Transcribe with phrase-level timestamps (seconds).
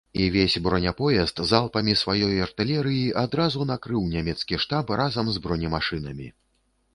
[0.21, 6.33] І вось браняпоезд залпамі сваёй артылерыі адразу накрыў нямецкі штаб разам з бронемашынамі.